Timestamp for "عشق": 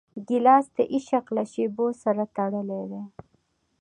0.95-1.25